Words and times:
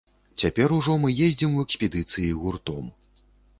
Цяпер 0.43 0.73
ужо 0.77 0.95
мы 1.03 1.11
ездзім 1.27 1.53
у 1.57 1.61
экспедыцыі 1.67 2.33
гуртом. 2.41 2.91